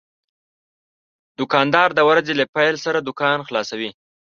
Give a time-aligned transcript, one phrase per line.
[1.39, 3.89] دوکاندار د ورځې له پېل سره دوکان خلاصوي.